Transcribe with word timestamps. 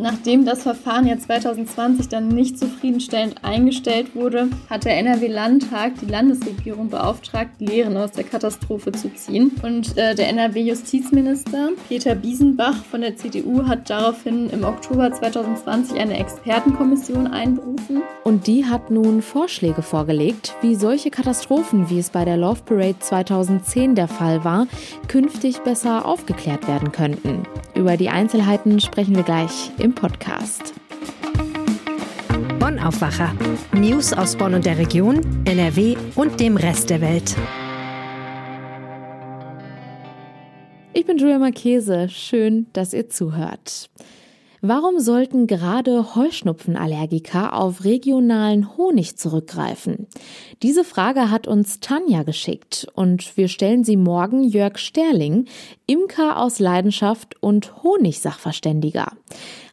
Nachdem 0.00 0.46
das 0.46 0.62
Verfahren 0.62 1.06
ja 1.06 1.18
2020 1.18 2.08
dann 2.08 2.28
nicht 2.28 2.58
zufriedenstellend 2.58 3.44
eingestellt 3.44 4.14
wurde, 4.14 4.48
hat 4.70 4.86
der 4.86 4.96
NRW-Landtag 4.96 5.92
die 6.00 6.06
Landesregierung 6.06 6.88
beauftragt, 6.88 7.60
Lehren 7.60 7.98
aus 7.98 8.12
der 8.12 8.24
Katastrophe 8.24 8.92
zu 8.92 9.12
ziehen. 9.12 9.52
Und 9.62 9.98
äh, 9.98 10.14
der 10.14 10.30
NRW-Justizminister 10.30 11.72
Peter 11.86 12.14
Biesenbach 12.14 12.82
von 12.82 13.02
der 13.02 13.16
CDU 13.16 13.66
hat 13.66 13.90
daraufhin 13.90 14.48
im 14.48 14.64
Oktober 14.64 15.12
2020 15.12 16.00
eine 16.00 16.18
Expertenkommission 16.18 17.26
einberufen. 17.26 18.00
Und 18.24 18.46
die 18.46 18.64
hat 18.64 18.90
nun 18.90 19.20
Vorschläge 19.20 19.82
vorgelegt, 19.82 20.54
wie 20.62 20.76
solche 20.76 21.10
Katastrophen, 21.10 21.90
wie 21.90 21.98
es 21.98 22.08
bei 22.08 22.24
der 22.24 22.38
Love 22.38 22.62
Parade 22.64 22.98
2010 22.98 23.96
der 23.96 24.08
Fall 24.08 24.44
war, 24.44 24.66
künftig 25.08 25.58
besser 25.58 26.06
aufgeklärt 26.06 26.66
werden 26.66 26.90
könnten. 26.90 27.42
Über 27.74 27.98
die 27.98 28.08
Einzelheiten 28.08 28.80
sprechen 28.80 29.14
wir 29.14 29.24
gleich 29.24 29.70
im 29.78 29.89
Podcast. 29.94 30.74
Bonn 32.58 32.78
Aufwacher. 32.78 33.34
News 33.72 34.12
aus 34.12 34.36
Bonn 34.36 34.54
und 34.54 34.66
der 34.66 34.78
Region, 34.78 35.20
NRW 35.44 35.96
und 36.14 36.38
dem 36.40 36.56
Rest 36.56 36.90
der 36.90 37.00
Welt. 37.00 37.36
Ich 40.92 41.06
bin 41.06 41.18
Julia 41.18 41.38
Marchese. 41.38 42.08
Schön, 42.08 42.66
dass 42.72 42.92
ihr 42.92 43.08
zuhört. 43.08 43.88
Warum 44.62 45.00
sollten 45.00 45.46
gerade 45.46 46.14
Heuschnupfenallergiker 46.14 47.54
auf 47.54 47.82
regionalen 47.84 48.76
Honig 48.76 49.16
zurückgreifen? 49.16 50.06
Diese 50.62 50.84
Frage 50.84 51.30
hat 51.30 51.46
uns 51.46 51.80
Tanja 51.80 52.24
geschickt 52.24 52.86
und 52.92 53.38
wir 53.38 53.48
stellen 53.48 53.84
sie 53.84 53.96
morgen 53.96 54.44
Jörg 54.44 54.76
Sterling, 54.76 55.46
Imker 55.86 56.38
aus 56.38 56.58
Leidenschaft 56.58 57.42
und 57.42 57.82
Honigsachverständiger. 57.82 59.12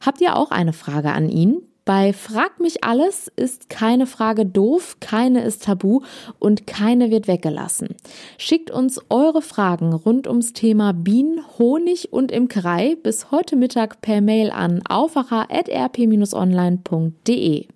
Habt 0.06 0.22
ihr 0.22 0.38
auch 0.38 0.52
eine 0.52 0.72
Frage 0.72 1.12
an 1.12 1.28
ihn? 1.28 1.67
Bei 1.88 2.12
Frag 2.12 2.60
mich 2.60 2.84
alles 2.84 3.32
ist 3.38 3.70
keine 3.70 4.08
Frage 4.08 4.46
doof, 4.46 4.98
keine 5.00 5.46
ist 5.46 5.64
tabu 5.64 6.02
und 6.38 6.68
keine 6.68 7.12
wird 7.12 7.30
weggelassen. 7.30 7.96
Schickt 8.38 8.70
uns 8.70 9.00
eure 9.10 9.42
Fragen 9.42 9.94
rund 9.94 10.28
ums 10.28 10.52
Thema 10.52 10.92
Bienen, 10.92 11.40
Honig 11.58 12.12
und 12.12 12.34
Imkerei 12.34 12.98
bis 13.02 13.32
heute 13.32 13.56
Mittag 13.56 14.02
per 14.02 14.20
Mail 14.20 14.52
an 14.52 14.82
aufwacher.rp-online.de. 14.86 17.68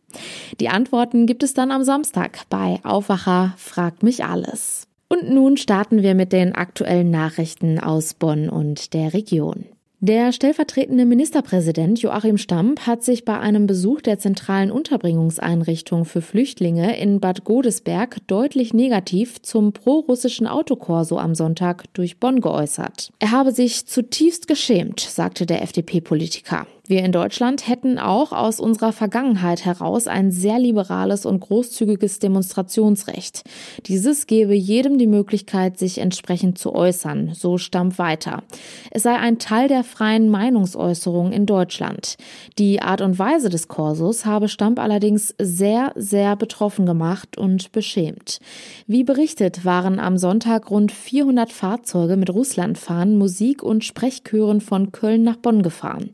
Die 0.60 0.70
Antworten 0.70 1.26
gibt 1.26 1.44
es 1.44 1.54
dann 1.54 1.72
am 1.72 1.86
Samstag 1.86 2.40
bei 2.50 2.82
Aufwacher 2.84 3.54
Frag 3.56 4.04
mich 4.04 4.26
alles. 4.26 4.90
Und 5.08 5.30
nun 5.30 5.56
starten 5.56 6.04
wir 6.04 6.16
mit 6.16 6.34
den 6.34 6.54
aktuellen 6.54 7.12
Nachrichten 7.12 7.80
aus 7.80 8.14
Bonn 8.14 8.50
und 8.50 8.94
der 8.94 9.14
Region. 9.14 9.68
Der 10.04 10.32
stellvertretende 10.32 11.06
Ministerpräsident 11.06 12.02
Joachim 12.02 12.40
Stamp 12.40 12.88
hat 12.88 13.04
sich 13.04 13.24
bei 13.24 13.40
einem 13.40 13.68
Besuch 13.68 14.02
der 14.02 14.18
zentralen 14.18 14.72
Unterbringungseinrichtung 14.72 16.06
für 16.06 16.24
Flüchtlinge 16.24 16.98
in 17.00 17.20
Bad 17.20 17.44
Godesberg 17.44 18.18
deutlich 18.26 18.74
negativ 18.74 19.44
zum 19.44 19.74
pro-russischen 19.74 20.48
Autokorso 20.48 21.20
am 21.20 21.36
Sonntag 21.36 21.84
durch 21.94 22.20
Bonn 22.20 22.42
geäußert. 22.42 23.12
Er 23.20 23.30
habe 23.30 23.52
sich 23.52 23.86
zutiefst 23.86 24.48
geschämt, 24.48 25.02
sagte 25.02 25.46
der 25.46 25.62
FDP-Politiker. 25.62 26.66
Wir 26.88 27.04
in 27.04 27.12
Deutschland 27.12 27.68
hätten 27.68 28.00
auch 28.00 28.32
aus 28.32 28.60
unserer 28.60 28.92
Vergangenheit 28.92 29.66
heraus 29.66 30.08
ein 30.08 30.32
sehr 30.32 30.58
liberales 30.58 31.26
und 31.26 31.40
großzügiges 31.40 32.20
Demonstrationsrecht. 32.20 33.44
Dieses 33.86 34.26
gebe 34.26 34.56
jedem 34.56 34.98
die 34.98 35.08
Möglichkeit, 35.08 35.78
sich 35.78 36.00
entsprechend 36.00 36.58
zu 36.58 36.74
äußern, 36.74 37.34
so 37.34 37.58
stammt 37.58 38.00
weiter. 38.00 38.44
Es 38.90 39.04
sei 39.04 39.16
ein 39.16 39.38
Teil 39.38 39.68
der 39.68 39.84
freien 39.84 40.30
Meinungsäußerung 40.30 41.32
in 41.32 41.46
Deutschland. 41.46 42.18
Die 42.58 42.82
Art 42.82 43.02
und 43.02 43.20
Weise 43.20 43.50
des 43.50 43.68
Korsos 43.68 44.26
habe 44.26 44.50
Stamp 44.50 44.80
allerdings 44.80 45.36
sehr, 45.40 45.94
sehr 45.96 46.36
betroffen 46.36 46.86
gemacht 46.86 47.38
und 47.38 47.72
beschämt. 47.72 48.40
Wie 48.88 49.04
berichtet, 49.04 49.64
waren 49.66 50.00
am 50.00 50.18
Sonntag 50.18 50.72
rund 50.72 50.92
400 50.92 51.52
Fahrzeuge 51.52 52.18
mit 52.18 52.32
Russlandfahnen, 52.32 53.18
Musik 53.18 53.62
und 53.62 53.84
Sprechchören 53.84 54.62
von 54.62 54.92
Köln 54.92 55.24
nach 55.24 55.38
Bonn 55.38 55.62
gefahren. 55.62 56.10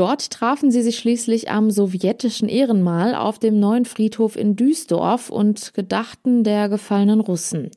Dort 0.00 0.30
trafen 0.30 0.70
sie 0.70 0.80
sich 0.80 0.96
schließlich 0.96 1.50
am 1.50 1.70
sowjetischen 1.70 2.48
Ehrenmal 2.48 3.14
auf 3.14 3.38
dem 3.38 3.60
neuen 3.60 3.84
Friedhof 3.84 4.34
in 4.34 4.56
Duisdorf 4.56 5.28
und 5.28 5.74
gedachten 5.74 6.42
der 6.42 6.70
gefallenen 6.70 7.20
Russen. 7.20 7.70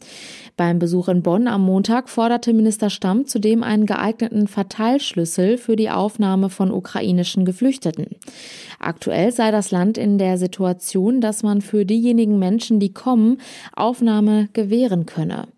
Beim 0.55 0.79
Besuch 0.79 1.09
in 1.09 1.21
Bonn 1.21 1.49
am 1.49 1.63
Montag 1.63 2.07
forderte 2.07 2.53
Minister 2.53 2.89
Stamm 2.89 3.27
zudem 3.27 3.61
einen 3.61 3.85
geeigneten 3.85 4.47
Verteilschlüssel 4.47 5.57
für 5.57 5.75
die 5.75 5.89
Aufnahme 5.89 6.49
von 6.49 6.71
ukrainischen 6.71 7.43
Geflüchteten. 7.43 8.15
Aktuell 8.79 9.33
sei 9.33 9.51
das 9.51 9.71
Land 9.71 9.97
in 9.97 10.17
der 10.17 10.37
Situation, 10.37 11.19
dass 11.19 11.43
man 11.43 11.59
für 11.59 11.85
diejenigen 11.85 12.39
Menschen, 12.39 12.79
die 12.79 12.93
kommen, 12.93 13.41
Aufnahme 13.75 14.47
gewähren 14.53 15.05
könne. 15.05 15.49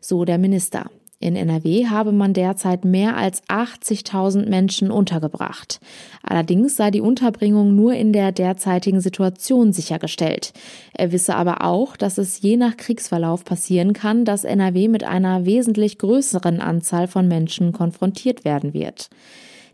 So 0.00 0.24
der 0.24 0.38
Minister. 0.38 0.88
In 1.22 1.36
NRW 1.36 1.86
habe 1.86 2.10
man 2.10 2.32
derzeit 2.34 2.84
mehr 2.84 3.16
als 3.16 3.44
80.000 3.44 4.48
Menschen 4.48 4.90
untergebracht. 4.90 5.78
Allerdings 6.24 6.74
sei 6.76 6.90
die 6.90 7.00
Unterbringung 7.00 7.76
nur 7.76 7.94
in 7.94 8.12
der 8.12 8.32
derzeitigen 8.32 9.00
Situation 9.00 9.72
sichergestellt. 9.72 10.52
Er 10.94 11.12
wisse 11.12 11.36
aber 11.36 11.62
auch, 11.64 11.96
dass 11.96 12.18
es 12.18 12.42
je 12.42 12.56
nach 12.56 12.76
Kriegsverlauf 12.76 13.44
passieren 13.44 13.92
kann, 13.92 14.24
dass 14.24 14.42
NRW 14.42 14.88
mit 14.88 15.04
einer 15.04 15.46
wesentlich 15.46 15.98
größeren 15.98 16.60
Anzahl 16.60 17.06
von 17.06 17.28
Menschen 17.28 17.70
konfrontiert 17.70 18.44
werden 18.44 18.74
wird. 18.74 19.08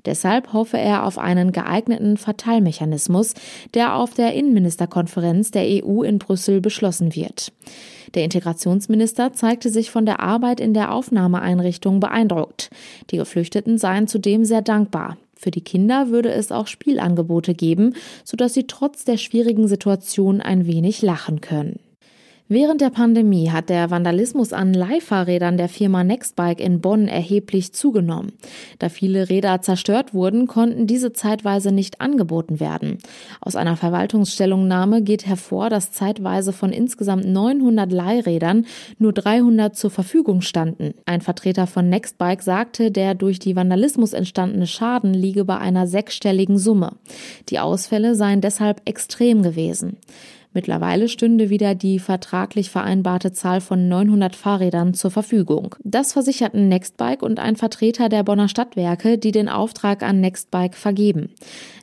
Deshalb 0.04 0.52
hoffe 0.52 0.78
er 0.78 1.04
auf 1.04 1.18
einen 1.18 1.52
geeigneten 1.52 2.16
Verteilmechanismus, 2.16 3.34
der 3.74 3.96
auf 3.96 4.14
der 4.14 4.34
Innenministerkonferenz 4.34 5.50
der 5.50 5.84
EU 5.84 6.02
in 6.02 6.18
Brüssel 6.18 6.60
beschlossen 6.60 7.14
wird. 7.14 7.52
Der 8.14 8.24
Integrationsminister 8.24 9.32
zeigte 9.32 9.70
sich 9.70 9.90
von 9.90 10.06
der 10.06 10.20
Arbeit 10.20 10.60
in 10.60 10.72
der 10.72 10.92
Aufnahmeeinrichtung 10.92 12.00
beeindruckt. 12.00 12.70
Die 13.10 13.18
Geflüchteten 13.18 13.78
seien 13.78 14.08
zudem 14.08 14.44
sehr 14.44 14.62
dankbar. 14.62 15.18
Für 15.34 15.50
die 15.50 15.60
Kinder 15.60 16.08
würde 16.08 16.30
es 16.30 16.50
auch 16.50 16.66
Spielangebote 16.66 17.54
geben, 17.54 17.94
sodass 18.24 18.54
sie 18.54 18.66
trotz 18.66 19.04
der 19.04 19.18
schwierigen 19.18 19.68
Situation 19.68 20.40
ein 20.40 20.66
wenig 20.66 21.00
lachen 21.02 21.40
können. 21.40 21.78
Während 22.50 22.80
der 22.80 22.88
Pandemie 22.88 23.50
hat 23.50 23.68
der 23.68 23.90
Vandalismus 23.90 24.54
an 24.54 24.72
Leihfahrrädern 24.72 25.58
der 25.58 25.68
Firma 25.68 26.02
Nextbike 26.02 26.60
in 26.60 26.80
Bonn 26.80 27.06
erheblich 27.06 27.74
zugenommen. 27.74 28.32
Da 28.78 28.88
viele 28.88 29.28
Räder 29.28 29.60
zerstört 29.60 30.14
wurden, 30.14 30.46
konnten 30.46 30.86
diese 30.86 31.12
zeitweise 31.12 31.72
nicht 31.72 32.00
angeboten 32.00 32.58
werden. 32.58 32.96
Aus 33.42 33.54
einer 33.54 33.76
Verwaltungsstellungnahme 33.76 35.02
geht 35.02 35.26
hervor, 35.26 35.68
dass 35.68 35.92
zeitweise 35.92 36.54
von 36.54 36.72
insgesamt 36.72 37.26
900 37.26 37.92
Leihrädern 37.92 38.64
nur 38.98 39.12
300 39.12 39.76
zur 39.76 39.90
Verfügung 39.90 40.40
standen. 40.40 40.94
Ein 41.04 41.20
Vertreter 41.20 41.66
von 41.66 41.90
Nextbike 41.90 42.42
sagte, 42.42 42.90
der 42.90 43.14
durch 43.14 43.38
die 43.40 43.56
Vandalismus 43.56 44.14
entstandene 44.14 44.66
Schaden 44.66 45.12
liege 45.12 45.44
bei 45.44 45.58
einer 45.58 45.86
sechsstelligen 45.86 46.56
Summe. 46.56 46.92
Die 47.50 47.58
Ausfälle 47.58 48.14
seien 48.14 48.40
deshalb 48.40 48.80
extrem 48.86 49.42
gewesen. 49.42 49.98
Mittlerweile 50.54 51.08
stünde 51.08 51.50
wieder 51.50 51.74
die 51.74 51.98
vertraglich 51.98 52.70
vereinbarte 52.70 53.32
Zahl 53.32 53.60
von 53.60 53.86
900 53.88 54.34
Fahrrädern 54.34 54.94
zur 54.94 55.10
Verfügung. 55.10 55.74
Das 55.84 56.14
versicherten 56.14 56.68
Nextbike 56.68 57.22
und 57.22 57.38
ein 57.38 57.56
Vertreter 57.56 58.08
der 58.08 58.22
Bonner 58.22 58.48
Stadtwerke, 58.48 59.18
die 59.18 59.30
den 59.30 59.48
Auftrag 59.50 60.02
an 60.02 60.20
Nextbike 60.20 60.74
vergeben. 60.74 61.30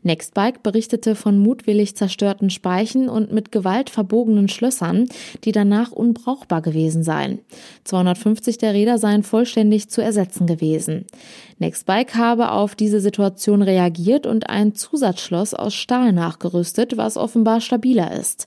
Nextbike 0.02 0.64
berichtete 0.64 1.16
von 1.16 1.38
mutwillig 1.38 1.96
zerstörten 1.96 2.50
Speichen 2.50 3.08
und 3.08 3.32
mit 3.32 3.52
Gewalt 3.52 3.90
verbogenen 3.90 4.48
Schlössern, 4.48 5.08
die 5.44 5.52
danach 5.52 5.92
unbrauchbar 5.92 6.62
gewesen 6.62 7.04
seien. 7.04 7.40
250 7.84 8.58
der 8.58 8.74
Räder 8.74 8.98
seien 8.98 9.24
vollständig 9.24 9.90
zu 9.90 10.02
ersetzen 10.02 10.48
gewesen. 10.48 11.06
Nextbike 11.58 12.16
habe 12.16 12.52
auf 12.52 12.76
diese 12.76 13.00
Situation 13.00 13.62
reagiert 13.62 14.28
und 14.28 14.50
ein 14.50 14.76
Zusatzschloss 14.76 15.54
aus 15.54 15.74
Stahl 15.74 16.12
nachgerüstet, 16.12 16.98
was 16.98 17.16
offenbar 17.16 17.62
stabiler 17.62 18.12
ist. 18.12 18.46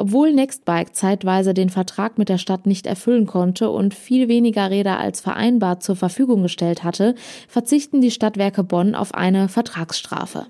Obwohl 0.00 0.32
Nextbike 0.32 0.94
zeitweise 0.94 1.54
den 1.54 1.70
Vertrag 1.70 2.18
mit 2.18 2.28
der 2.28 2.38
Stadt 2.38 2.66
nicht 2.66 2.86
erfüllen 2.86 3.26
konnte 3.26 3.68
und 3.70 3.94
viel 3.94 4.28
weniger 4.28 4.70
Räder 4.70 4.98
als 4.98 5.20
vereinbart 5.20 5.82
zur 5.82 5.96
Verfügung 5.96 6.42
gestellt 6.42 6.84
hatte, 6.84 7.16
verzichten 7.48 8.00
die 8.00 8.12
Stadtwerke 8.12 8.62
Bonn 8.62 8.94
auf 8.94 9.12
eine 9.12 9.48
Vertragsstrafe. 9.48 10.46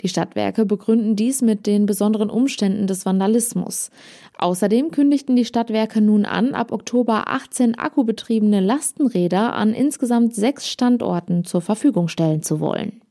Die 0.00 0.08
Stadtwerke 0.08 0.64
begründen 0.64 1.14
dies 1.14 1.42
mit 1.42 1.66
den 1.66 1.84
besonderen 1.84 2.30
Umständen 2.30 2.86
des 2.86 3.04
Vandalismus. 3.04 3.90
Außerdem 4.38 4.90
kündigten 4.90 5.36
die 5.36 5.44
Stadtwerke 5.44 6.00
nun 6.00 6.24
an, 6.24 6.54
ab 6.54 6.72
Oktober 6.72 7.28
18 7.28 7.78
akkubetriebene 7.78 8.60
Lastenräder 8.60 9.54
an 9.54 9.74
insgesamt 9.74 10.34
sechs 10.34 10.68
Standorten 10.68 11.44
zur 11.44 11.60
Verfügung 11.60 12.08
stellen 12.08 12.42
zu 12.42 12.60
wollen. 12.60 13.02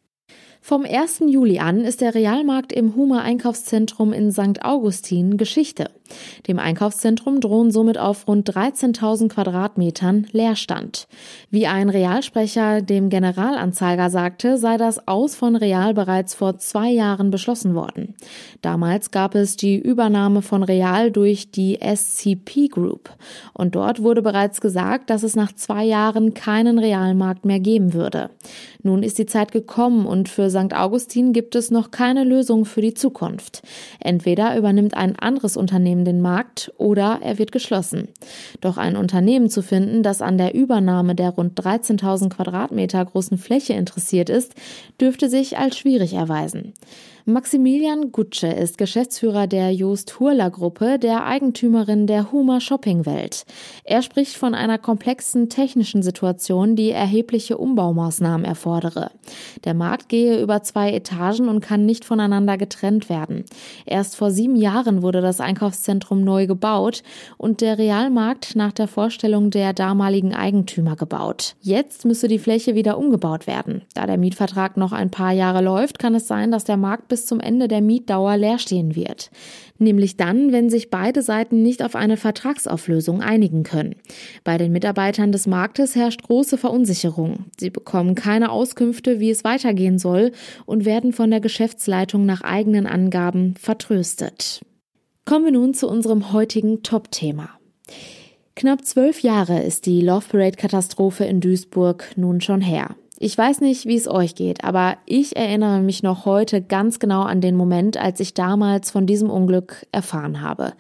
Vom 0.68 0.84
1. 0.84 1.22
Juli 1.28 1.60
an 1.60 1.82
ist 1.82 2.02
der 2.02 2.16
Realmarkt 2.16 2.74
im 2.74 2.96
Huma 2.96 3.22
Einkaufszentrum 3.22 4.12
in 4.14 4.32
St. 4.32 4.64
Augustin 4.64 5.38
Geschichte. 5.38 5.92
Dem 6.48 6.58
Einkaufszentrum 6.58 7.40
drohen 7.40 7.70
somit 7.70 8.00
auf 8.00 8.28
rund 8.28 8.50
13.000 8.50 9.30
Quadratmetern 9.30 10.26
Leerstand. 10.32 11.08
Wie 11.52 11.68
ein 11.68 11.90
Realsprecher 11.90 12.82
dem 12.82 13.10
Generalanzeiger 13.10 14.10
sagte, 14.10 14.58
sei 14.58 14.78
das 14.78 15.08
Aus 15.08 15.36
von 15.36 15.56
Real 15.56 15.94
bereits 15.94 16.34
vor 16.34 16.58
zwei 16.58 16.90
Jahren 16.90 17.30
beschlossen 17.30 17.76
worden. 17.76 18.16
Damals 18.64 19.12
gab 19.12 19.36
es 19.36 19.58
die 19.58 19.78
Übernahme 19.78 20.42
von 20.42 20.64
Real 20.64 21.12
durch 21.12 21.52
die 21.52 21.78
SCP 21.80 22.70
Group. 22.70 23.12
Und 23.54 23.76
dort 23.76 24.02
wurde 24.02 24.24
bereits 24.24 24.62
gesagt, 24.62 25.12
dass 25.12 25.22
es 25.22 25.36
nach 25.36 25.54
zwei 25.54 25.84
Jahren 25.84 26.34
keinen 26.34 26.80
Realmarkt 26.80 27.46
mehr 27.46 27.60
geben 27.60 27.94
würde. 27.94 28.32
Nun 28.86 29.02
ist 29.02 29.18
die 29.18 29.26
Zeit 29.26 29.52
gekommen 29.52 30.06
und 30.06 30.30
für 30.30 30.52
St. 30.52 30.76
Augustin 30.76 31.34
gibt 31.34 31.56
es 31.56 31.72
noch 31.72 31.90
keine 31.90 32.24
Lösung 32.24 32.66
für 32.66 32.82
die 32.82 32.94
Zukunft. 32.94 33.64
Entweder 34.00 34.56
übernimmt 34.56 34.96
ein 34.96 35.18
anderes 35.18 35.58
Unternehmen 35.58 36.06
den 36.06 36.22
Markt 36.22 36.72
oder 36.78 37.18
er 37.24 37.40
wird 37.40 37.52
geschlossen. 37.52 38.10
Doch 38.62 38.78
ein 38.78 38.96
Unternehmen 38.96 39.50
zu 39.50 39.64
finden, 39.64 40.04
das 40.04 40.22
an 40.22 40.38
der 40.38 40.54
Übernahme 40.54 41.16
der 41.16 41.32
rund 41.32 41.60
13.000 41.60 42.30
Quadratmeter 42.30 43.04
großen 43.04 43.40
Fläche 43.40 43.74
interessiert 43.74 44.30
ist, 44.30 44.54
dürfte 45.02 45.30
sich 45.30 45.58
als 45.58 45.80
schwierig 45.80 46.14
erweisen. 46.14 46.74
Maximilian 47.28 48.12
Gutsche 48.12 48.46
ist 48.46 48.78
Geschäftsführer 48.78 49.48
der 49.48 49.74
Jost 49.74 50.20
Hurler 50.20 50.52
Gruppe, 50.52 51.00
der 51.00 51.26
Eigentümerin 51.26 52.06
der 52.06 52.32
Huma 52.32 52.60
Shopping 52.60 53.08
Welt. 53.08 53.46
Er 53.84 54.04
spricht 54.04 54.36
von 54.36 54.54
einer 54.54 54.78
komplexen 54.78 55.50
technischen 55.50 56.04
Situation, 56.04 56.76
die 56.76 56.92
erhebliche 56.92 57.58
Umbaumaßnahmen 57.58 58.46
erfordere. 58.46 59.10
Der 59.64 59.74
Markt 59.74 60.08
gehe 60.08 60.40
über 60.40 60.62
zwei 60.62 60.92
Etagen 60.92 61.50
und 61.50 61.62
kann 61.62 61.88
nicht 61.88 62.06
voneinander 62.06 62.60
getrennt 62.60 63.10
werden. 63.10 63.46
Erst 63.88 64.16
vor 64.16 64.30
sieben 64.30 64.56
Jahren 64.56 65.02
wurde 65.02 65.22
das 65.22 65.40
Einkaufszentrum 65.40 66.24
neu 66.24 66.46
gebaut 66.46 67.02
und 67.40 67.60
der 67.62 67.80
Realmarkt 67.80 68.56
nach 68.56 68.72
der 68.72 68.88
Vorstellung 68.88 69.50
der 69.50 69.74
damaligen 69.74 70.36
Eigentümer 70.36 70.96
gebaut. 70.96 71.56
Jetzt 71.60 72.06
müsse 72.06 72.28
die 72.28 72.38
Fläche 72.38 72.76
wieder 72.76 73.00
umgebaut 73.00 73.48
werden. 73.48 73.82
Da 73.96 74.06
der 74.06 74.20
Mietvertrag 74.20 74.78
noch 74.78 74.92
ein 74.92 75.10
paar 75.10 75.32
Jahre 75.32 75.64
läuft, 75.64 75.98
kann 75.98 76.14
es 76.14 76.28
sein, 76.28 76.52
dass 76.52 76.66
der 76.66 76.78
Markt 76.78 77.15
bis 77.16 77.26
zum 77.26 77.40
Ende 77.40 77.70
der 77.70 77.80
Mietdauer 77.80 78.36
leer 78.36 78.60
stehen 78.60 78.94
wird. 78.94 79.32
Nämlich 79.78 80.18
dann, 80.18 80.52
wenn 80.52 80.70
sich 80.70 80.90
beide 80.90 81.22
Seiten 81.22 81.62
nicht 81.62 81.82
auf 81.82 81.96
eine 81.96 82.18
Vertragsauflösung 82.18 83.22
einigen 83.22 83.64
können. 83.64 83.96
Bei 84.44 84.58
den 84.58 84.74
Mitarbeitern 84.74 85.32
des 85.32 85.48
Marktes 85.48 85.96
herrscht 85.96 86.24
große 86.24 86.58
Verunsicherung. 86.58 87.46
Sie 87.58 87.70
bekommen 87.70 88.16
keine 88.16 88.52
Auskünfte, 88.52 89.22
wie 89.22 89.30
es 89.30 89.46
weitergehen 89.46 89.98
soll 89.98 90.34
und 90.66 90.84
werden 90.84 91.14
von 91.14 91.32
der 91.32 91.40
Geschäftsleitung 91.40 92.26
nach 92.26 92.42
eigenen 92.42 92.86
Angaben 92.86 93.56
vertröstet. 93.58 94.60
Kommen 95.24 95.46
wir 95.46 95.54
nun 95.54 95.74
zu 95.74 95.88
unserem 95.88 96.34
heutigen 96.34 96.84
Top-Thema. 96.84 97.50
Knapp 98.58 98.84
zwölf 98.84 99.22
Jahre 99.22 99.64
ist 99.64 99.86
die 99.86 100.02
Love 100.02 100.26
Parade-Katastrophe 100.32 101.24
in 101.24 101.40
Duisburg 101.40 102.12
nun 102.18 102.42
schon 102.42 102.60
her. 102.60 102.98
Ich 103.18 103.38
weiß 103.38 103.62
nicht, 103.62 103.86
wie 103.86 103.96
es 103.96 104.10
euch 104.10 104.36
geht, 104.36 104.66
aber 104.66 104.98
ich 105.06 105.38
erinnere 105.38 105.80
mich 105.80 106.04
noch 106.04 106.26
heute 106.26 106.62
ganz 106.62 107.00
genau 107.00 107.22
an 107.22 107.40
den 107.40 107.56
Moment, 107.56 107.96
als 107.96 108.20
ich 108.20 108.34
damals 108.34 108.92
von 108.92 109.06
diesem 109.06 109.30
Unglück 109.30 109.86
erfahren 109.94 110.42
habe. 110.42 110.74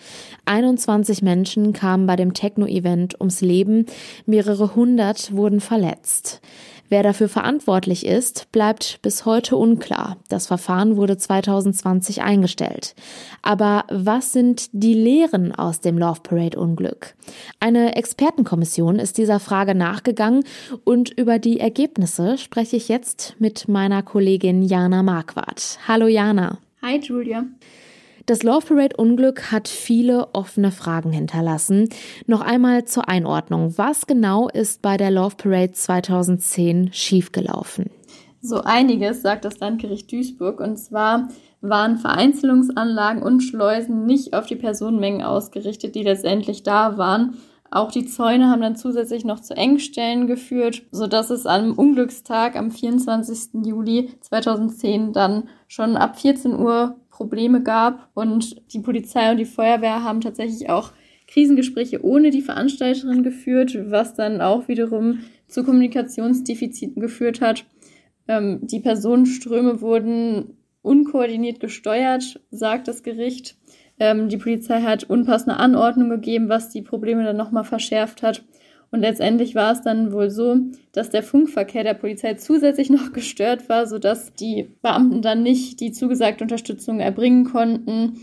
21 0.43 1.21
Menschen 1.21 1.71
kamen 1.71 2.07
bei 2.07 2.17
dem 2.17 2.33
Techno-Event 2.33 3.21
ums 3.21 3.39
Leben, 3.39 3.85
mehrere 4.25 4.75
hundert 4.75 5.33
wurden 5.33 5.61
verletzt. 5.61 6.41
Wer 6.87 7.01
dafür 7.01 7.29
verantwortlich 7.29 8.05
ist, 8.05 8.51
bleibt 8.51 8.99
bis 9.01 9.25
heute 9.25 9.57
unklar. 9.57 10.17
Das 10.29 10.45
Verfahren 10.47 10.97
wurde 10.97 11.17
2020 11.17 12.21
eingestellt. 12.21 12.95
Aber 13.41 13.85
was 13.89 14.31
sind 14.31 14.69
die 14.71 14.93
Lehren 14.93 15.53
aus 15.53 15.81
dem 15.81 15.97
Love 15.97 16.21
Parade 16.21 16.59
Unglück? 16.59 17.15
Eine 17.59 17.95
Expertenkommission 17.95 18.99
ist 18.99 19.17
dieser 19.17 19.39
Frage 19.39 19.73
nachgegangen 19.73 20.43
und 20.83 21.09
über 21.09 21.39
die 21.39 21.59
Ergebnisse 21.59 22.37
spreche 22.37 22.75
ich 22.75 22.87
jetzt 22.87 23.35
mit 23.39 23.67
meiner 23.67 24.03
Kollegin 24.03 24.61
Jana 24.61 25.01
Marquardt. 25.01 25.79
Hallo 25.87 26.07
Jana. 26.07 26.59
Hi 26.83 26.99
Julia. 26.99 27.45
Das 28.27 28.41
Love 28.41 28.65
Parade 28.65 28.97
Unglück 28.97 29.51
hat 29.51 29.67
viele 29.67 30.29
offene 30.33 30.71
Fragen 30.71 31.11
hinterlassen. 31.11 31.89
Noch 32.25 32.41
einmal 32.41 32.85
zur 32.85 33.07
Einordnung. 33.07 33.77
Was 33.77 34.07
genau 34.07 34.49
ist 34.49 34.81
bei 34.81 34.97
der 34.97 35.11
Love 35.11 35.35
Parade 35.35 35.73
2010 35.73 36.91
schiefgelaufen? 36.91 37.91
So 38.41 38.61
einiges, 38.61 39.21
sagt 39.21 39.45
das 39.45 39.59
Landgericht 39.59 40.11
Duisburg. 40.11 40.59
Und 40.59 40.77
zwar 40.77 41.27
waren 41.61 41.97
Vereinzelungsanlagen 41.97 43.21
und 43.21 43.41
Schleusen 43.41 44.07
nicht 44.07 44.33
auf 44.33 44.47
die 44.47 44.55
Personenmengen 44.55 45.21
ausgerichtet, 45.21 45.93
die 45.93 46.03
letztendlich 46.03 46.63
da 46.63 46.97
waren. 46.97 47.37
Auch 47.69 47.91
die 47.91 48.05
Zäune 48.05 48.49
haben 48.49 48.61
dann 48.61 48.75
zusätzlich 48.75 49.23
noch 49.23 49.39
zu 49.39 49.55
Engstellen 49.55 50.25
geführt, 50.25 50.83
sodass 50.91 51.29
es 51.29 51.45
am 51.45 51.73
Unglückstag 51.73 52.55
am 52.55 52.71
24. 52.71 53.65
Juli 53.65 54.11
2010 54.21 55.13
dann 55.13 55.49
schon 55.67 55.97
ab 55.97 56.19
14 56.19 56.57
Uhr 56.57 56.95
Probleme 57.15 57.63
gab. 57.63 58.09
Und 58.13 58.61
die 58.73 58.79
Polizei 58.79 59.31
und 59.31 59.37
die 59.37 59.45
Feuerwehr 59.45 60.03
haben 60.03 60.19
tatsächlich 60.19 60.69
auch 60.69 60.91
Krisengespräche 61.27 62.03
ohne 62.03 62.29
die 62.29 62.41
Veranstalterin 62.41 63.23
geführt, 63.23 63.77
was 63.89 64.13
dann 64.13 64.41
auch 64.41 64.67
wiederum 64.67 65.19
zu 65.47 65.63
Kommunikationsdefiziten 65.63 67.01
geführt 67.01 67.39
hat. 67.41 67.65
Ähm, 68.27 68.59
die 68.63 68.81
Personenströme 68.81 69.81
wurden 69.81 70.57
unkoordiniert 70.81 71.59
gesteuert, 71.59 72.41
sagt 72.51 72.87
das 72.87 73.01
Gericht. 73.01 73.57
Ähm, 73.97 74.27
die 74.27 74.37
Polizei 74.37 74.81
hat 74.81 75.05
unpassende 75.05 75.57
Anordnungen 75.57 76.11
gegeben, 76.11 76.49
was 76.49 76.69
die 76.69 76.81
Probleme 76.81 77.23
dann 77.23 77.37
nochmal 77.37 77.63
verschärft 77.63 78.23
hat. 78.23 78.43
Und 78.91 79.01
letztendlich 79.01 79.55
war 79.55 79.73
es 79.73 79.81
dann 79.81 80.11
wohl 80.11 80.29
so, 80.29 80.57
dass 80.91 81.09
der 81.09 81.23
Funkverkehr 81.23 81.83
der 81.83 81.93
Polizei 81.93 82.35
zusätzlich 82.35 82.89
noch 82.89 83.11
gestört 83.13 83.69
war, 83.69 83.87
sodass 83.87 84.33
die 84.33 84.69
Beamten 84.81 85.21
dann 85.21 85.43
nicht 85.43 85.79
die 85.79 85.91
zugesagte 85.91 86.43
Unterstützung 86.43 86.99
erbringen 86.99 87.45
konnten 87.45 88.19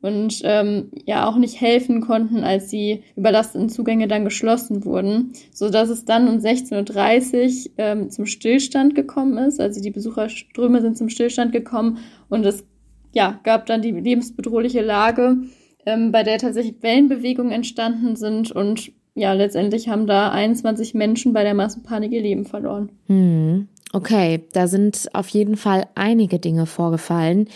und 0.00 0.40
ähm, 0.44 0.90
ja 1.04 1.28
auch 1.28 1.36
nicht 1.36 1.60
helfen 1.60 2.00
konnten, 2.00 2.44
als 2.44 2.68
die 2.68 3.02
überlasteten 3.16 3.68
Zugänge 3.68 4.08
dann 4.08 4.24
geschlossen 4.24 4.84
wurden, 4.84 5.32
sodass 5.52 5.88
es 5.88 6.04
dann 6.04 6.28
um 6.28 6.36
16.30 6.36 7.66
Uhr 7.66 7.72
ähm, 7.78 8.10
zum 8.10 8.26
Stillstand 8.26 8.94
gekommen 8.94 9.38
ist. 9.38 9.60
Also 9.60 9.80
die 9.80 9.90
Besucherströme 9.90 10.80
sind 10.80 10.96
zum 10.96 11.08
Stillstand 11.08 11.52
gekommen 11.52 11.98
und 12.28 12.44
es 12.44 12.64
ja, 13.12 13.40
gab 13.44 13.64
dann 13.66 13.80
die 13.80 13.92
lebensbedrohliche 13.92 14.82
Lage, 14.82 15.38
ähm, 15.86 16.12
bei 16.12 16.22
der 16.22 16.38
tatsächlich 16.38 16.82
Wellenbewegungen 16.82 17.50
entstanden 17.50 18.14
sind 18.14 18.52
und 18.52 18.92
ja, 19.16 19.32
letztendlich 19.32 19.88
haben 19.88 20.06
da 20.06 20.30
21 20.30 20.94
Menschen 20.94 21.32
bei 21.32 21.42
der 21.42 21.54
Massenpanik 21.54 22.12
ihr 22.12 22.22
Leben 22.22 22.44
verloren. 22.44 22.90
Hm. 23.06 23.66
Okay, 23.92 24.44
da 24.52 24.68
sind 24.68 25.08
auf 25.14 25.28
jeden 25.28 25.56
Fall 25.56 25.86
einige 25.94 26.38
Dinge 26.38 26.66
vorgefallen. 26.66 27.48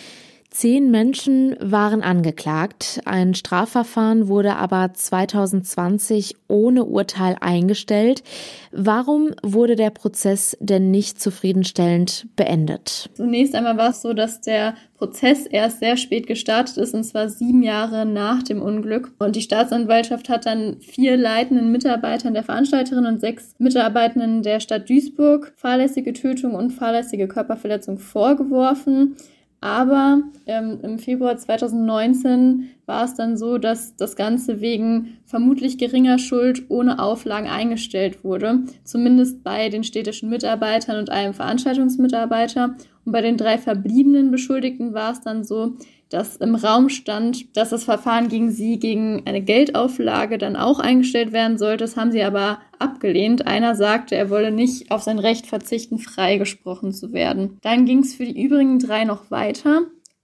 Zehn 0.51 0.91
Menschen 0.91 1.55
waren 1.61 2.03
angeklagt. 2.03 3.01
Ein 3.05 3.35
Strafverfahren 3.35 4.27
wurde 4.27 4.57
aber 4.57 4.93
2020 4.93 6.35
ohne 6.49 6.85
Urteil 6.85 7.37
eingestellt. 7.41 8.25
Warum 8.73 9.31
wurde 9.45 9.77
der 9.77 9.91
Prozess 9.91 10.57
denn 10.59 10.91
nicht 10.91 11.21
zufriedenstellend 11.23 12.27
beendet? 12.35 13.11
Zunächst 13.15 13.55
einmal 13.55 13.77
war 13.77 13.91
es 13.91 14.03
so, 14.03 14.13
dass 14.13 14.41
der 14.41 14.75
Prozess 14.99 15.47
erst 15.47 15.79
sehr 15.79 15.97
spät 15.97 16.27
gestartet 16.27 16.79
ist, 16.79 16.95
und 16.95 17.05
zwar 17.05 17.29
sieben 17.29 17.63
Jahre 17.63 18.05
nach 18.05 18.43
dem 18.43 18.61
Unglück. 18.61 19.13
Und 19.21 19.37
die 19.37 19.43
Staatsanwaltschaft 19.43 20.29
hat 20.29 20.47
dann 20.47 20.81
vier 20.81 21.17
leitenden 21.17 21.71
Mitarbeitern 21.71 22.35
der 22.35 22.43
Veranstalterin 22.43 23.07
und 23.07 23.21
sechs 23.21 23.55
Mitarbeitenden 23.59 24.43
der 24.43 24.59
Stadt 24.59 24.91
Duisburg 24.91 25.53
fahrlässige 25.57 26.13
Tötung 26.13 26.55
und 26.55 26.73
fahrlässige 26.73 27.29
Körperverletzung 27.29 27.99
vorgeworfen. 27.99 29.17
Aber 29.63 30.23
ähm, 30.47 30.79
im 30.83 30.99
Februar 30.99 31.37
2019 31.37 32.71
war 32.87 33.05
es 33.05 33.15
dann 33.15 33.37
so, 33.37 33.59
dass 33.59 33.95
das 33.95 34.17
Ganze 34.17 34.63
wegen 34.63 35.19
vermutlich 35.27 35.77
geringer 35.77 36.19
Schuld 36.19 36.65
ohne 36.71 36.99
Auflagen 36.99 37.49
eingestellt 37.49 38.25
wurde. 38.25 38.61
Zumindest 38.85 39.45
bei 39.45 39.69
den 39.69 39.85
städtischen 39.85 40.31
Mitarbeitern 40.31 40.99
und 40.99 41.11
einem 41.11 41.35
Veranstaltungsmitarbeiter. 41.35 42.75
Und 43.05 43.13
bei 43.13 43.21
den 43.21 43.37
drei 43.37 43.59
verbliebenen 43.59 44.31
Beschuldigten 44.31 44.95
war 44.95 45.13
es 45.13 45.21
dann 45.21 45.45
so, 45.45 45.77
dass 46.11 46.37
im 46.37 46.57
Raum 46.57 46.89
stand, 46.89 47.57
dass 47.57 47.71
das 47.71 47.85
Verfahren 47.85 48.29
gegen 48.29 48.51
sie 48.51 48.79
gegen 48.79 49.23
eine 49.27 49.41
Geldauflage 49.41 50.39
dann 50.39 50.57
auch 50.57 50.81
eingestellt 50.81 51.33
werden 51.33 51.57
sollte. 51.57 51.85
Das 51.85 51.97
haben 51.97 52.11
sie 52.11 52.23
aber 52.23 52.59
abgelehnt. 52.81 53.47
Einer 53.47 53.77
sagte, 53.77 54.17
er 54.17 54.29
wolle 54.29 54.51
nicht 54.51 54.91
auf 54.91 55.03
sein 55.03 55.21
Recht 55.21 55.47
verzichten, 55.47 55.99
freigesprochen 55.99 56.93
zu 56.93 57.13
werden. 57.13 57.59
Dann 57.63 57.87
ging 57.87 58.01
es 58.01 58.15
für 58.15 58.25
die 58.25 58.43
übrigen 58.43 58.81
drei 58.81 59.05
noch 59.05 59.31
weiter, 59.31 59.83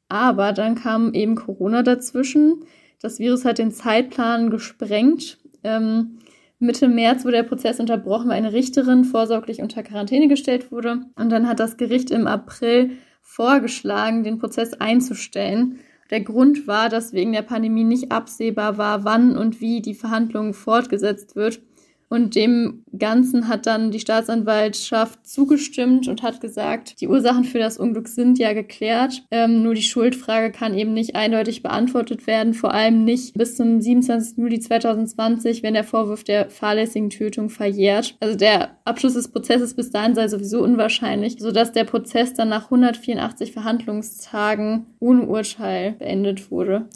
aber 0.09 0.53
dann 0.53 0.75
kam 0.75 1.15
eben 1.15 1.37
Corona 1.37 1.85
dazwischen. 1.85 2.65
Das 3.01 3.21
Virus 3.21 3.45
hat 3.45 3.59
den 3.59 3.71
Zeitplan 3.71 4.51
gesprengt. 4.51 5.39
Ähm, 5.63 6.19
Mitte 6.59 6.89
März 6.89 7.25
wurde 7.25 7.37
der 7.37 7.43
Prozess 7.45 7.79
unterbrochen, 7.79 8.29
weil 8.29 8.39
eine 8.39 8.53
Richterin 8.53 9.05
vorsorglich 9.05 9.61
unter 9.61 9.83
Quarantäne 9.83 10.27
gestellt 10.27 10.73
wurde. 10.73 11.03
Und 11.15 11.31
dann 11.31 11.47
hat 11.47 11.61
das 11.61 11.77
Gericht 11.77 12.11
im 12.11 12.27
April 12.27 12.93
vorgeschlagen, 13.27 14.23
den 14.23 14.39
Prozess 14.39 14.73
einzustellen. 14.73 15.81
Der 16.11 16.21
Grund 16.21 16.67
war, 16.67 16.89
dass 16.89 17.13
wegen 17.13 17.33
der 17.33 17.43
Pandemie 17.43 17.85
nicht 17.85 18.13
absehbar 18.13 18.79
war, 18.79 19.05
wann 19.05 19.37
und 19.37 19.61
wie 19.61 19.83
die 19.83 19.95
Verhandlung 19.95 20.55
fortgesetzt 20.55 21.35
wird. 21.35 21.61
Und 22.09 22.37
dem 22.37 22.85
Ganzen 22.97 23.49
hat 23.49 23.67
dann 23.67 23.91
die 23.91 24.01
Staatsanwaltschaft 24.01 25.27
zugestimmt 25.27 26.07
und 26.07 26.23
hat 26.23 26.41
gesagt, 26.41 27.01
die 27.01 27.09
Ursachen 27.09 27.45
für 27.45 27.59
das 27.59 27.79
Unglück 27.79 28.09
sind 28.09 28.39
ja 28.39 28.53
geklärt. 28.53 29.25
Ähm, 29.31 29.63
nur 29.63 29.75
die 29.75 29.83
Schuldfrage 29.83 30.53
kann 30.53 30.77
eben 30.77 30.95
nicht 30.95 31.17
eindeutig 31.17 31.63
beantwortet 31.63 32.27
werden, 32.27 32.55
vor 32.55 32.73
allem 32.73 33.05
nicht 33.05 33.35
bis 33.35 33.57
zum 33.57 33.81
27. 33.81 34.39
Juli 34.39 34.61
2020, 34.61 35.63
wenn 35.63 35.75
der 35.75 35.85
Vorwurf 35.85 36.23
der 36.23 36.49
fahrlässigen 36.49 37.11
Tötung 37.11 37.51
verjährt. 37.51 38.17
Also 38.21 38.37
der 38.37 38.77
Abschluss 38.85 39.15
des 39.15 39.29
Prozesses 39.29 39.75
bis 39.75 39.91
dahin 39.91 40.15
sei 40.15 40.29
sowieso 40.29 40.63
unwahrscheinlich, 40.63 41.37
sodass 41.39 41.73
der 41.73 41.85
Prozess 41.85 42.35
dann 42.35 42.49
nach 42.49 42.65
184 42.67 43.53
Verhandlungstagen 43.53 44.87
ohne 45.01 45.27
Urteil 45.27 45.93
beendet 45.93 46.51
wurde. 46.51 46.89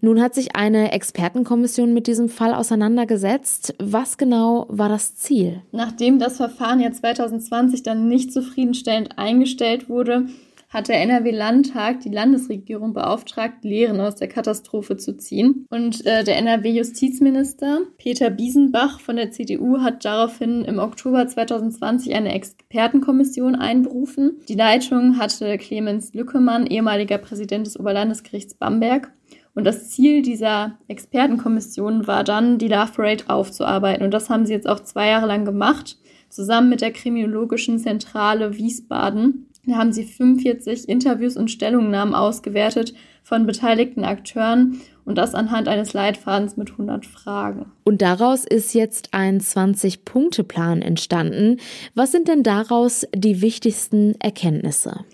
Nun 0.00 0.20
hat 0.22 0.34
sich 0.34 0.56
eine 0.56 0.92
Expertenkommission 0.92 1.92
mit 1.92 2.06
diesem 2.06 2.28
Fall 2.28 2.54
auseinandergesetzt. 2.54 3.74
Was 3.78 4.16
genau 4.16 4.66
war 4.68 4.88
das 4.88 5.16
Ziel? 5.16 5.62
Nachdem 5.72 6.18
das 6.18 6.38
Verfahren 6.38 6.80
ja 6.80 6.90
2020 6.90 7.82
dann 7.82 8.08
nicht 8.08 8.32
zufriedenstellend 8.32 9.18
eingestellt 9.18 9.88
wurde, 9.88 10.26
hat 10.70 10.88
der 10.88 11.02
NRW-Landtag 11.02 12.00
die 12.00 12.10
Landesregierung 12.10 12.94
beauftragt, 12.94 13.64
Lehren 13.64 14.00
aus 14.00 14.14
der 14.14 14.28
Katastrophe 14.28 14.96
zu 14.96 15.16
ziehen. 15.16 15.66
Und 15.68 16.06
äh, 16.06 16.22
der 16.22 16.38
NRW-Justizminister 16.38 17.80
Peter 17.98 18.30
Biesenbach 18.30 19.00
von 19.00 19.16
der 19.16 19.32
CDU 19.32 19.80
hat 19.80 20.04
daraufhin 20.04 20.64
im 20.64 20.78
Oktober 20.78 21.26
2020 21.26 22.14
eine 22.14 22.32
Expertenkommission 22.32 23.56
einberufen. 23.56 24.38
Die 24.48 24.54
Leitung 24.54 25.18
hatte 25.18 25.58
Clemens 25.58 26.14
Lückemann, 26.14 26.68
ehemaliger 26.68 27.18
Präsident 27.18 27.66
des 27.66 27.78
Oberlandesgerichts 27.78 28.54
Bamberg. 28.54 29.12
Und 29.54 29.64
das 29.64 29.90
Ziel 29.90 30.22
dieser 30.22 30.78
Expertenkommission 30.88 32.06
war 32.06 32.24
dann, 32.24 32.58
die 32.58 32.68
Love 32.68 32.92
Parade 32.94 33.24
aufzuarbeiten. 33.28 34.04
Und 34.04 34.12
das 34.12 34.30
haben 34.30 34.46
sie 34.46 34.52
jetzt 34.52 34.68
auch 34.68 34.80
zwei 34.80 35.08
Jahre 35.08 35.26
lang 35.26 35.44
gemacht, 35.44 35.98
zusammen 36.28 36.68
mit 36.68 36.80
der 36.80 36.92
Kriminologischen 36.92 37.78
Zentrale 37.78 38.56
Wiesbaden. 38.56 39.46
Da 39.66 39.76
haben 39.76 39.92
sie 39.92 40.04
45 40.04 40.88
Interviews 40.88 41.36
und 41.36 41.50
Stellungnahmen 41.50 42.14
ausgewertet 42.14 42.94
von 43.22 43.46
beteiligten 43.46 44.04
Akteuren 44.04 44.80
und 45.04 45.18
das 45.18 45.34
anhand 45.34 45.68
eines 45.68 45.92
Leitfadens 45.92 46.56
mit 46.56 46.70
100 46.70 47.04
Fragen. 47.04 47.72
Und 47.84 48.00
daraus 48.00 48.44
ist 48.44 48.74
jetzt 48.74 49.12
ein 49.12 49.40
20-Punkte-Plan 49.40 50.82
entstanden. 50.82 51.58
Was 51.94 52.12
sind 52.12 52.28
denn 52.28 52.42
daraus 52.42 53.06
die 53.14 53.42
wichtigsten 53.42 54.14
Erkenntnisse? 54.20 55.04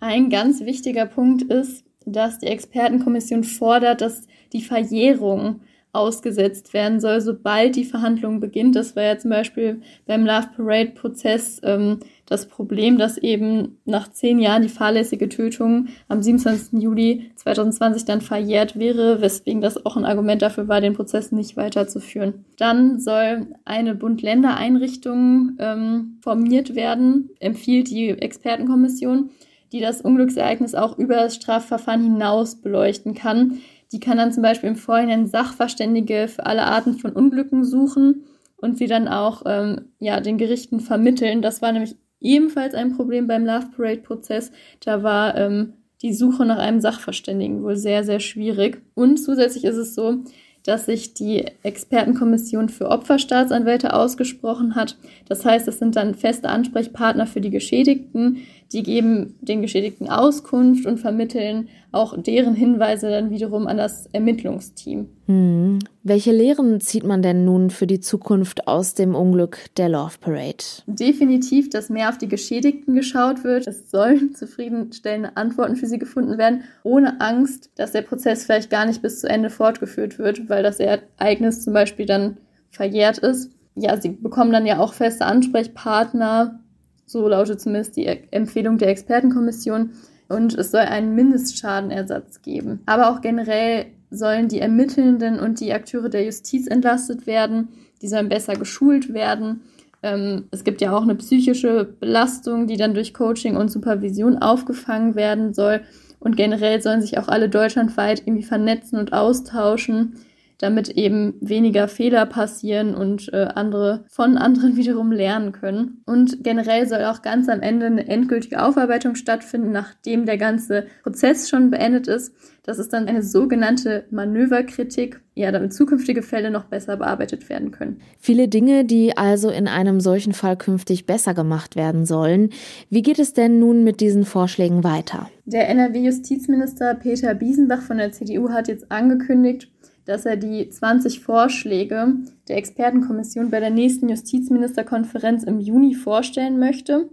Ein 0.00 0.30
ganz 0.30 0.60
wichtiger 0.62 1.06
Punkt 1.06 1.42
ist, 1.42 1.84
dass 2.06 2.38
die 2.38 2.46
Expertenkommission 2.46 3.44
fordert, 3.44 4.00
dass 4.00 4.22
die 4.52 4.62
Verjährung 4.62 5.60
ausgesetzt 5.94 6.72
werden 6.72 7.00
soll, 7.00 7.20
sobald 7.20 7.76
die 7.76 7.84
Verhandlung 7.84 8.40
beginnt. 8.40 8.76
Das 8.76 8.96
war 8.96 9.02
ja 9.02 9.18
zum 9.18 9.30
Beispiel 9.30 9.82
beim 10.06 10.24
Love 10.24 10.48
Parade-Prozess 10.56 11.60
ähm, 11.64 12.00
das 12.24 12.46
Problem, 12.46 12.96
dass 12.96 13.18
eben 13.18 13.78
nach 13.84 14.10
zehn 14.10 14.38
Jahren 14.38 14.62
die 14.62 14.70
fahrlässige 14.70 15.28
Tötung 15.28 15.88
am 16.08 16.22
27. 16.22 16.82
Juli 16.82 17.30
2020 17.36 18.06
dann 18.06 18.22
verjährt 18.22 18.78
wäre, 18.78 19.20
weswegen 19.20 19.60
das 19.60 19.84
auch 19.84 19.98
ein 19.98 20.06
Argument 20.06 20.40
dafür 20.40 20.66
war, 20.66 20.80
den 20.80 20.94
Prozess 20.94 21.30
nicht 21.30 21.58
weiterzuführen. 21.58 22.46
Dann 22.56 22.98
soll 22.98 23.48
eine 23.66 23.94
Bund-Länder-Einrichtung 23.94 25.56
ähm, 25.58 26.18
formiert 26.22 26.74
werden, 26.74 27.28
empfiehlt 27.38 27.90
die 27.90 28.08
Expertenkommission 28.08 29.28
die 29.72 29.80
das 29.80 30.02
Unglücksereignis 30.02 30.74
auch 30.74 30.98
über 30.98 31.16
das 31.16 31.34
Strafverfahren 31.34 32.02
hinaus 32.02 32.56
beleuchten 32.56 33.14
kann. 33.14 33.58
Die 33.90 34.00
kann 34.00 34.18
dann 34.18 34.32
zum 34.32 34.42
Beispiel 34.42 34.70
im 34.70 34.76
Vorhinein 34.76 35.26
Sachverständige 35.26 36.28
für 36.28 36.46
alle 36.46 36.64
Arten 36.64 36.94
von 36.94 37.12
Unglücken 37.12 37.64
suchen 37.64 38.24
und 38.56 38.78
sie 38.78 38.86
dann 38.86 39.08
auch 39.08 39.42
ähm, 39.46 39.86
ja, 39.98 40.20
den 40.20 40.38
Gerichten 40.38 40.80
vermitteln. 40.80 41.42
Das 41.42 41.62
war 41.62 41.72
nämlich 41.72 41.96
ebenfalls 42.20 42.74
ein 42.74 42.96
Problem 42.96 43.26
beim 43.26 43.44
Love 43.44 43.66
Parade-Prozess. 43.76 44.52
Da 44.84 45.02
war 45.02 45.36
ähm, 45.36 45.74
die 46.02 46.12
Suche 46.12 46.44
nach 46.46 46.58
einem 46.58 46.80
Sachverständigen 46.80 47.62
wohl 47.62 47.76
sehr, 47.76 48.04
sehr 48.04 48.20
schwierig. 48.20 48.82
Und 48.94 49.18
zusätzlich 49.18 49.64
ist 49.64 49.76
es 49.76 49.94
so, 49.94 50.22
dass 50.64 50.86
sich 50.86 51.14
die 51.14 51.44
Expertenkommission 51.62 52.68
für 52.68 52.88
Opferstaatsanwälte 52.88 53.94
ausgesprochen 53.94 54.74
hat. 54.74 54.96
Das 55.28 55.44
heißt, 55.44 55.66
es 55.66 55.78
sind 55.78 55.96
dann 55.96 56.14
feste 56.14 56.48
Ansprechpartner 56.48 57.26
für 57.26 57.40
die 57.40 57.50
Geschädigten, 57.50 58.38
die 58.72 58.82
geben 58.82 59.36
den 59.40 59.62
Geschädigten 59.62 60.08
Auskunft 60.08 60.86
und 60.86 60.98
vermitteln 60.98 61.68
auch 61.92 62.16
deren 62.16 62.54
Hinweise 62.54 63.10
dann 63.10 63.30
wiederum 63.30 63.66
an 63.66 63.76
das 63.76 64.06
Ermittlungsteam. 64.12 65.08
Hm. 65.26 65.78
Welche 66.02 66.32
Lehren 66.32 66.80
zieht 66.80 67.04
man 67.04 67.20
denn 67.20 67.44
nun 67.44 67.70
für 67.70 67.86
die 67.86 68.00
Zukunft 68.00 68.66
aus 68.66 68.94
dem 68.94 69.14
Unglück 69.14 69.58
der 69.76 69.90
Love 69.90 70.16
Parade? 70.20 70.64
Definitiv, 70.86 71.68
dass 71.68 71.90
mehr 71.90 72.08
auf 72.08 72.16
die 72.16 72.28
Geschädigten 72.28 72.94
geschaut 72.94 73.44
wird. 73.44 73.66
Es 73.66 73.90
sollen 73.90 74.34
zufriedenstellende 74.34 75.36
Antworten 75.36 75.76
für 75.76 75.86
sie 75.86 75.98
gefunden 75.98 76.38
werden, 76.38 76.64
ohne 76.82 77.20
Angst, 77.20 77.70
dass 77.76 77.92
der 77.92 78.02
Prozess 78.02 78.44
vielleicht 78.44 78.70
gar 78.70 78.86
nicht 78.86 79.02
bis 79.02 79.20
zu 79.20 79.28
Ende 79.28 79.50
fortgeführt 79.50 80.18
wird, 80.18 80.48
weil 80.48 80.62
das 80.62 80.80
Ereignis 80.80 81.62
zum 81.62 81.74
Beispiel 81.74 82.06
dann 82.06 82.38
verjährt 82.70 83.18
ist. 83.18 83.52
Ja, 83.74 84.00
sie 84.00 84.10
bekommen 84.10 84.52
dann 84.52 84.66
ja 84.66 84.78
auch 84.78 84.92
feste 84.94 85.24
Ansprechpartner, 85.24 86.61
so 87.06 87.26
lautet 87.28 87.60
zumindest 87.60 87.96
die 87.96 88.06
Empfehlung 88.30 88.78
der 88.78 88.88
Expertenkommission. 88.88 89.90
Und 90.28 90.54
es 90.54 90.70
soll 90.70 90.80
einen 90.80 91.14
Mindestschadenersatz 91.14 92.42
geben. 92.42 92.80
Aber 92.86 93.10
auch 93.10 93.20
generell 93.20 93.86
sollen 94.10 94.48
die 94.48 94.60
Ermittelnden 94.60 95.38
und 95.38 95.60
die 95.60 95.72
Akteure 95.72 96.08
der 96.08 96.24
Justiz 96.24 96.66
entlastet 96.66 97.26
werden. 97.26 97.68
Die 98.00 98.08
sollen 98.08 98.28
besser 98.28 98.54
geschult 98.54 99.12
werden. 99.12 99.62
Ähm, 100.02 100.44
es 100.50 100.64
gibt 100.64 100.80
ja 100.80 100.96
auch 100.96 101.02
eine 101.02 101.14
psychische 101.14 101.84
Belastung, 101.84 102.66
die 102.66 102.76
dann 102.76 102.94
durch 102.94 103.14
Coaching 103.14 103.56
und 103.56 103.70
Supervision 103.70 104.38
aufgefangen 104.38 105.14
werden 105.14 105.54
soll. 105.54 105.82
Und 106.18 106.36
generell 106.36 106.80
sollen 106.80 107.02
sich 107.02 107.18
auch 107.18 107.28
alle 107.28 107.48
deutschlandweit 107.48 108.22
irgendwie 108.26 108.44
vernetzen 108.44 108.98
und 108.98 109.12
austauschen 109.12 110.14
damit 110.62 110.90
eben 110.90 111.34
weniger 111.40 111.88
Fehler 111.88 112.24
passieren 112.24 112.94
und 112.94 113.32
äh, 113.32 113.48
andere 113.54 114.04
von 114.08 114.38
anderen 114.38 114.76
wiederum 114.76 115.10
lernen 115.10 115.52
können. 115.52 116.02
Und 116.06 116.44
generell 116.44 116.86
soll 116.86 117.04
auch 117.04 117.22
ganz 117.22 117.48
am 117.48 117.60
Ende 117.60 117.86
eine 117.86 118.06
endgültige 118.06 118.62
Aufarbeitung 118.62 119.16
stattfinden, 119.16 119.72
nachdem 119.72 120.24
der 120.24 120.38
ganze 120.38 120.86
Prozess 121.02 121.50
schon 121.50 121.70
beendet 121.70 122.06
ist. 122.06 122.32
Das 122.64 122.78
ist 122.78 122.92
dann 122.92 123.08
eine 123.08 123.24
sogenannte 123.24 124.04
Manöverkritik, 124.12 125.20
ja, 125.34 125.50
damit 125.50 125.74
zukünftige 125.74 126.22
Fälle 126.22 126.52
noch 126.52 126.66
besser 126.66 126.96
bearbeitet 126.96 127.48
werden 127.48 127.72
können. 127.72 128.00
Viele 128.20 128.46
Dinge, 128.46 128.84
die 128.84 129.16
also 129.16 129.50
in 129.50 129.66
einem 129.66 129.98
solchen 129.98 130.32
Fall 130.32 130.56
künftig 130.56 131.04
besser 131.04 131.34
gemacht 131.34 131.74
werden 131.74 132.06
sollen. 132.06 132.50
Wie 132.88 133.02
geht 133.02 133.18
es 133.18 133.32
denn 133.32 133.58
nun 133.58 133.82
mit 133.82 134.00
diesen 134.00 134.24
Vorschlägen 134.24 134.84
weiter? 134.84 135.28
Der 135.44 135.68
NRW-Justizminister 135.70 136.94
Peter 136.94 137.34
Biesenbach 137.34 137.82
von 137.82 137.98
der 137.98 138.12
CDU 138.12 138.50
hat 138.50 138.68
jetzt 138.68 138.92
angekündigt, 138.92 139.68
dass 140.04 140.26
er 140.26 140.36
die 140.36 140.68
20 140.68 141.20
Vorschläge 141.20 142.14
der 142.48 142.56
Expertenkommission 142.56 143.50
bei 143.50 143.60
der 143.60 143.70
nächsten 143.70 144.08
Justizministerkonferenz 144.08 145.44
im 145.44 145.60
Juni 145.60 145.94
vorstellen 145.94 146.58
möchte. 146.58 147.08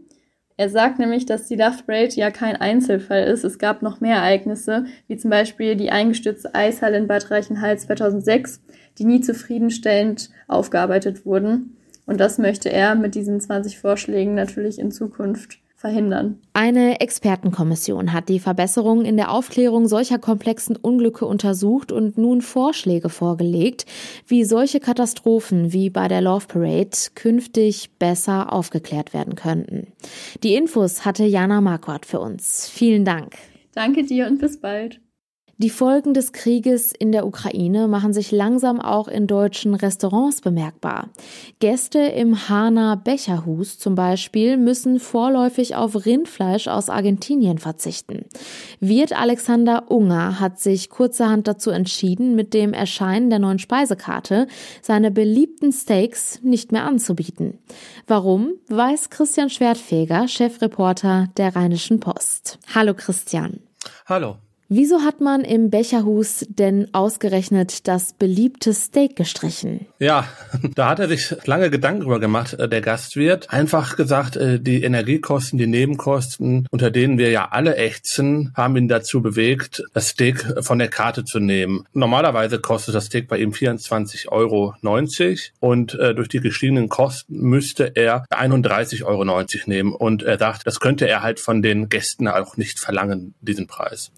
Er 0.57 0.69
sagt 0.69 0.99
nämlich, 0.99 1.25
dass 1.25 1.47
die 1.47 1.55
Love 1.55 1.83
ja 2.15 2.31
kein 2.31 2.57
Einzelfall 2.57 3.23
ist. 3.23 3.45
Es 3.45 3.59
gab 3.59 3.81
noch 3.81 4.01
mehr 4.01 4.17
Ereignisse, 4.17 4.85
wie 5.07 5.15
zum 5.15 5.29
Beispiel 5.29 5.75
die 5.75 5.91
eingestürzte 5.91 6.53
Eishalle 6.53 6.97
in 6.97 7.07
Bad 7.07 7.31
Reichenhall 7.31 7.79
2006, 7.79 8.61
die 8.97 9.05
nie 9.05 9.21
zufriedenstellend 9.21 10.29
aufgearbeitet 10.47 11.25
wurden. 11.25 11.77
Und 12.05 12.19
das 12.19 12.39
möchte 12.39 12.69
er 12.69 12.95
mit 12.95 13.15
diesen 13.15 13.39
20 13.39 13.79
Vorschlägen 13.79 14.35
natürlich 14.35 14.79
in 14.79 14.91
Zukunft 14.91 15.59
verhindern. 15.79 16.41
Eine 16.51 16.99
Expertenkommission 16.99 18.11
hat 18.11 18.27
die 18.27 18.39
Verbesserungen 18.39 19.05
in 19.05 19.15
der 19.15 19.31
Aufklärung 19.31 19.87
solcher 19.87 20.19
komplexen 20.19 20.75
Unglücke 20.75 21.25
untersucht 21.25 21.93
und 21.93 22.17
nun 22.17 22.41
Vorschläge 22.41 23.07
vorgelegt, 23.07 23.85
wie 24.27 24.43
solche 24.43 24.81
Katastrophen 24.81 25.71
wie 25.71 25.89
bei 25.89 26.09
der 26.09 26.19
Love 26.19 26.47
Parade 26.47 26.97
künftig 27.15 27.91
besser 27.97 28.51
aufgeklärt 28.51 29.13
werden 29.13 29.35
könnten. 29.35 29.87
Die 30.43 30.55
Infos 30.55 31.05
hatte 31.05 31.23
Jana 31.23 31.61
Marquardt 31.61 32.05
für 32.05 32.19
uns. 32.19 32.69
Vielen 32.69 33.05
Dank. 33.05 33.35
Danke 33.73 34.03
dir 34.03 34.27
und 34.27 34.39
bis 34.39 34.59
bald. 34.59 34.99
Die 35.61 35.69
Folgen 35.69 36.13
des 36.13 36.31
Krieges 36.31 36.93
in 36.93 37.11
der 37.11 37.27
Ukraine 37.27 37.89
machen 37.89 38.13
sich 38.13 38.31
langsam 38.31 38.79
auch 38.79 39.09
in 39.09 39.27
deutschen 39.27 39.75
Restaurants 39.75 40.39
bemerkbar. 40.39 41.09
Gäste 41.59 41.99
im 41.99 42.47
Hana 42.47 42.95
Becherhus 42.95 43.77
zum 43.77 43.93
Beispiel 43.93 44.55
müssen 44.55 45.01
vorläufig 45.01 45.75
auf 45.75 46.05
Rindfleisch 46.05 46.69
aus 46.69 46.89
Argentinien 46.89 47.57
verzichten. 47.57 48.23
Wirt 48.79 49.11
Alexander 49.11 49.91
Unger 49.91 50.39
hat 50.39 50.61
sich 50.61 50.89
kurzerhand 50.89 51.45
dazu 51.49 51.71
entschieden, 51.71 52.35
mit 52.35 52.53
dem 52.53 52.71
Erscheinen 52.71 53.29
der 53.29 53.39
neuen 53.39 53.59
Speisekarte 53.59 54.47
seine 54.81 55.11
beliebten 55.11 55.73
Steaks 55.73 56.39
nicht 56.41 56.71
mehr 56.71 56.85
anzubieten. 56.85 57.59
Warum, 58.07 58.53
weiß 58.69 59.09
Christian 59.09 59.49
Schwertfeger, 59.49 60.29
Chefreporter 60.29 61.27
der 61.35 61.53
Rheinischen 61.53 61.99
Post. 61.99 62.59
Hallo 62.73 62.93
Christian. 62.93 63.59
Hallo. 64.05 64.37
Wieso 64.71 65.01
hat 65.01 65.19
man 65.19 65.41
im 65.41 65.71
Becherhus 65.71 66.45
denn 66.47 66.93
ausgerechnet 66.93 67.87
das 67.87 68.13
beliebte 68.13 68.75
Steak 68.75 69.15
gestrichen? 69.15 69.87
Ja, 69.97 70.27
da 70.75 70.89
hat 70.89 70.99
er 70.99 71.07
sich 71.07 71.35
lange 71.45 71.71
Gedanken 71.71 72.01
darüber 72.01 72.19
gemacht, 72.19 72.53
äh, 72.53 72.69
der 72.69 72.81
Gastwirt. 72.81 73.49
Einfach 73.49 73.95
gesagt, 73.95 74.35
äh, 74.35 74.59
die 74.59 74.83
Energiekosten, 74.83 75.57
die 75.57 75.65
Nebenkosten, 75.65 76.67
unter 76.69 76.91
denen 76.91 77.17
wir 77.17 77.31
ja 77.31 77.47
alle 77.49 77.77
ächzen, 77.77 78.53
haben 78.55 78.77
ihn 78.77 78.87
dazu 78.87 79.23
bewegt, 79.23 79.81
das 79.95 80.09
Steak 80.09 80.63
von 80.63 80.77
der 80.77 80.89
Karte 80.89 81.25
zu 81.25 81.39
nehmen. 81.39 81.85
Normalerweise 81.93 82.59
kostet 82.59 82.93
das 82.93 83.05
Steak 83.05 83.27
bei 83.27 83.39
ihm 83.39 83.53
24,90 83.53 84.27
Euro 84.27 84.75
und 85.59 85.95
äh, 85.95 86.13
durch 86.13 86.29
die 86.29 86.41
gestiegenen 86.41 86.89
Kosten 86.89 87.39
müsste 87.39 87.95
er 87.95 88.23
31,90 88.29 89.03
Euro 89.03 89.25
nehmen. 89.65 89.93
Und 89.93 90.21
er 90.21 90.37
sagt, 90.37 90.67
das 90.67 90.79
könnte 90.79 91.07
er 91.07 91.23
halt 91.23 91.39
von 91.39 91.63
den 91.63 91.89
Gästen 91.89 92.27
auch 92.27 92.55
nicht 92.55 92.79
verlangen, 92.79 93.33
diesen 93.41 93.65
Preis. 93.65 94.11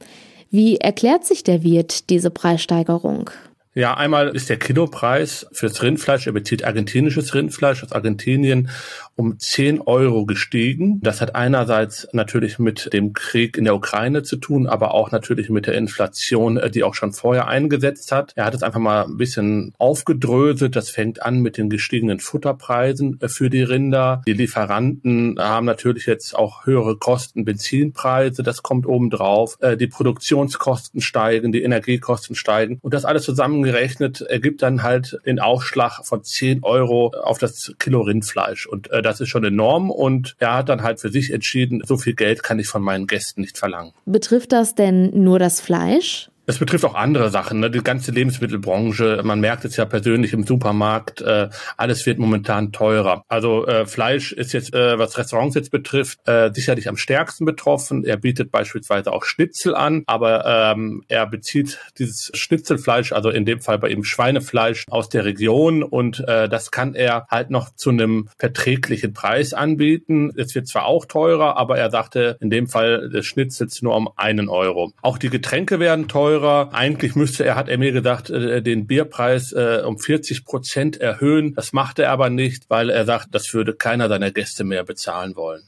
Wie 0.54 0.76
erklärt 0.76 1.24
sich 1.24 1.44
der 1.44 1.64
Wirt 1.64 2.10
diese 2.10 2.30
Preissteigerung? 2.30 3.30
Ja, 3.74 3.96
einmal 3.96 4.36
ist 4.36 4.50
der 4.50 4.58
Kilopreis 4.58 5.48
fürs 5.54 5.82
Rindfleisch, 5.82 6.28
er 6.28 6.34
bezieht 6.34 6.66
argentinisches 6.66 7.34
Rindfleisch 7.34 7.86
aus 7.86 7.94
Argentinien, 7.94 8.70
um 9.16 9.40
10 9.40 9.80
Euro 9.80 10.26
gestiegen. 10.26 11.00
Das 11.02 11.22
hat 11.22 11.36
einerseits 11.36 12.06
natürlich 12.12 12.60
mit 12.60 12.92
dem 12.92 13.14
Krieg 13.14 13.58
in 13.58 13.64
der 13.64 13.76
Ukraine 13.76 14.24
zu 14.24 14.36
tun, 14.36 14.68
aber 14.68 14.94
auch 14.94 15.12
natürlich 15.12 15.50
mit 15.50 15.68
der 15.68 15.76
Inflation, 15.76 16.58
äh, 16.58 16.70
die 16.70 16.84
auch 16.84 16.96
schon 16.96 17.14
vorher 17.14 17.48
eingesetzt 17.48 18.12
hat. 18.12 18.34
Er 18.36 18.44
hat 18.44 18.54
es 18.54 18.62
einfach 18.62 18.82
mal 18.82 19.06
ein 19.06 19.16
bisschen 19.16 19.74
aufgedröselt. 19.78 20.76
Das 20.76 20.90
fängt 20.90 21.22
an 21.22 21.40
mit 21.40 21.56
den 21.56 21.70
gestiegenen 21.70 22.20
Futterpreisen 22.20 23.20
äh, 23.22 23.30
für 23.30 23.50
die 23.50 23.64
Rinder. 23.64 24.22
Die 24.28 24.34
Lieferanten 24.34 25.38
haben 25.40 25.66
natürlich 25.66 26.08
jetzt 26.08 26.36
auch 26.36 26.66
höhere 26.66 26.98
Kosten, 26.98 27.46
Benzinpreise, 27.46 28.44
das 28.44 28.64
kommt 28.64 28.86
obendrauf. 28.86 29.56
Äh, 29.62 29.78
die 29.78 29.88
Produktionskosten 29.88 31.00
steigen, 31.00 31.54
die 31.54 31.64
Energiekosten 31.64 32.36
steigen 32.36 32.80
und 32.82 32.94
das 32.94 33.06
alles 33.06 33.24
zusammen 33.24 33.61
zusammengerechnet 33.62 34.22
ergibt 34.22 34.62
dann 34.62 34.84
halt 34.84 35.18
den 35.26 35.40
Aufschlag 35.40 36.06
von 36.06 36.24
10 36.24 36.64
Euro 36.64 37.14
auf 37.24 37.38
das 37.38 37.74
Kilo 37.80 38.02
Rindfleisch. 38.02 38.66
Und 38.66 38.90
äh, 38.92 39.02
das 39.02 39.22
ist 39.22 39.30
schon 39.30 39.44
enorm. 39.44 39.92
Und 39.92 40.36
er 40.40 40.56
hat 40.56 40.70
dann 40.70 40.84
halt 40.84 41.00
für 41.00 41.10
sich 41.10 41.32
entschieden, 41.32 41.82
so 41.86 41.98
viel 41.98 42.14
Geld 42.14 42.44
kann 42.44 42.60
ich 42.60 42.68
von 42.68 42.82
meinen 42.82 43.08
Gästen 43.08 43.42
nicht 43.42 43.58
verlangen. 43.58 43.94
Betrifft 44.06 44.52
das 44.52 44.76
denn 44.76 45.24
nur 45.24 45.40
das 45.40 45.62
Fleisch? 45.62 46.30
Das 46.52 46.60
betrifft 46.60 46.84
auch 46.84 46.96
andere 46.96 47.30
Sachen, 47.30 47.62
ne? 47.62 47.72
die 47.72 47.82
ganze 47.82 48.12
Lebensmittelbranche. 48.12 49.22
Man 49.24 49.40
merkt 49.40 49.64
es 49.64 49.78
ja 49.78 49.86
persönlich 49.86 50.34
im 50.34 50.46
Supermarkt, 50.46 51.22
äh, 51.22 51.48
alles 51.78 52.06
wird 52.06 52.20
momentan 52.20 52.74
teurer. 52.74 53.24
Also 53.30 53.66
äh, 53.68 53.86
Fleisch 53.86 54.34
ist 54.34 54.52
jetzt, 54.52 54.74
äh, 54.74 55.00
was 55.00 55.18
Restaurants 55.18 55.56
jetzt 55.56 55.72
betrifft, 55.72 56.20
äh, 56.28 56.52
sicherlich 56.54 56.90
am 56.90 56.98
stärksten 56.98 57.46
betroffen. 57.46 58.04
Er 58.04 58.18
bietet 58.18 58.52
beispielsweise 58.52 59.14
auch 59.14 59.24
Schnitzel 59.24 59.76
an, 59.76 60.04
aber 60.08 60.74
ähm, 60.76 61.06
er 61.08 61.26
bezieht 61.26 61.80
dieses 61.98 62.32
Schnitzelfleisch, 62.34 63.14
also 63.14 63.30
in 63.30 63.46
dem 63.46 63.62
Fall 63.62 63.80
bei 63.80 63.88
ihm 63.88 64.04
Schweinefleisch 64.04 64.88
aus 64.90 65.08
der 65.08 65.24
Region 65.24 65.84
und 65.84 66.20
äh, 66.28 66.50
das 66.50 66.70
kann 66.70 66.96
er 66.96 67.28
halt 67.32 67.50
noch 67.50 67.74
zu 67.76 67.92
einem 67.92 68.28
verträglichen 68.38 69.14
Preis 69.14 69.54
anbieten. 69.54 70.34
Es 70.36 70.54
wird 70.54 70.68
zwar 70.68 70.84
auch 70.84 71.06
teurer, 71.06 71.56
aber 71.56 71.78
er 71.78 71.90
sagte 71.92 72.36
in 72.42 72.50
dem 72.50 72.68
Fall 72.68 73.10
des 73.10 73.26
Schnitzels 73.26 73.82
nur 73.82 73.96
um 73.96 74.10
einen 74.18 74.50
Euro. 74.50 74.92
Auch 75.02 75.18
die 75.18 75.30
Getränke 75.30 75.80
werden 75.80 76.10
teurer 76.10 76.41
teurer. 76.42 76.70
Eigentlich 76.74 77.16
müsste 77.16 77.46
er, 77.46 77.56
hat 77.56 77.70
er 77.70 77.78
mir 77.78 77.92
gesagt, 77.92 78.30
äh, 78.30 78.62
den 78.62 78.88
Bierpreis 78.88 79.52
äh, 79.54 79.82
um 79.86 79.98
40 79.98 80.46
Prozent 80.46 80.98
erhöhen. 80.98 81.54
Das 81.54 81.74
macht 81.74 82.00
er 82.00 82.12
aber 82.12 82.30
nicht, 82.30 82.70
weil 82.70 82.90
er 82.90 83.06
sagt, 83.06 83.28
das 83.32 83.54
würde 83.54 83.74
keiner 83.74 84.10
seiner 84.10 84.32
Gäste 84.32 84.64
mehr 84.64 84.84
bezahlen 84.84 85.36
wollen. 85.36 85.64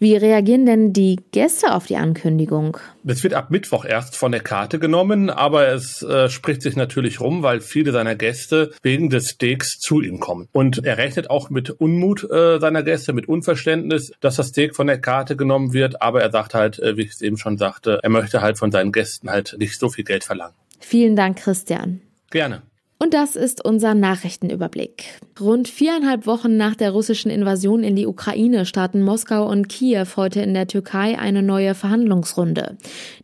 Wie 0.00 0.16
reagieren 0.16 0.64
denn 0.64 0.92
die 0.92 1.18
Gäste 1.32 1.74
auf 1.74 1.86
die 1.86 1.96
Ankündigung? 1.96 2.76
Das 3.02 3.24
wird 3.24 3.34
ab 3.34 3.50
Mittwoch 3.50 3.84
erst 3.84 4.16
von 4.16 4.30
der 4.30 4.40
Karte 4.40 4.78
genommen, 4.78 5.28
aber 5.28 5.68
es 5.68 6.02
äh, 6.02 6.28
spricht 6.28 6.62
sich 6.62 6.76
natürlich 6.76 7.20
rum, 7.20 7.42
weil 7.42 7.60
viele 7.60 7.90
seiner 7.90 8.14
Gäste 8.14 8.70
wegen 8.82 9.10
des 9.10 9.30
Steaks 9.30 9.80
zu 9.80 10.00
ihm 10.00 10.20
kommen. 10.20 10.48
Und 10.52 10.84
er 10.84 10.98
rechnet 10.98 11.30
auch 11.30 11.50
mit 11.50 11.70
Unmut 11.70 12.22
äh, 12.30 12.60
seiner 12.60 12.84
Gäste, 12.84 13.12
mit 13.12 13.26
Unverständnis, 13.26 14.12
dass 14.20 14.36
das 14.36 14.48
Steak 14.48 14.76
von 14.76 14.86
der 14.86 15.00
Karte 15.00 15.36
genommen 15.36 15.72
wird. 15.72 16.00
Aber 16.00 16.22
er 16.22 16.30
sagt 16.30 16.54
halt, 16.54 16.78
äh, 16.78 16.96
wie 16.96 17.02
ich 17.02 17.10
es 17.10 17.20
eben 17.20 17.36
schon 17.36 17.58
sagte, 17.58 17.98
er 18.00 18.10
möchte 18.10 18.40
halt 18.40 18.56
von 18.56 18.70
seinen 18.70 18.92
Gästen 18.92 19.30
halt 19.30 19.56
nicht 19.58 19.80
so 19.80 19.88
viel 19.88 20.04
Geld 20.04 20.22
verlangen. 20.22 20.54
Vielen 20.78 21.16
Dank, 21.16 21.38
Christian. 21.38 22.00
Gerne. 22.30 22.62
Und 23.00 23.14
das 23.14 23.36
ist 23.36 23.64
unser 23.64 23.94
Nachrichtenüberblick. 23.94 25.04
Rund 25.40 25.68
viereinhalb 25.68 26.26
Wochen 26.26 26.56
nach 26.56 26.74
der 26.74 26.90
russischen 26.90 27.30
Invasion 27.30 27.84
in 27.84 27.94
die 27.94 28.08
Ukraine 28.08 28.66
starten 28.66 29.02
Moskau 29.02 29.48
und 29.48 29.68
Kiew 29.68 30.06
heute 30.16 30.40
in 30.40 30.52
der 30.52 30.66
Türkei 30.66 31.16
eine 31.16 31.44
neue 31.44 31.76
Verhandlungsrunde. 31.76 32.76